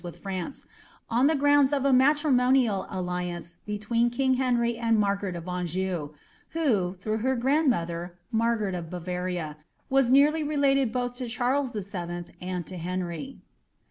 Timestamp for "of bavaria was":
8.73-10.09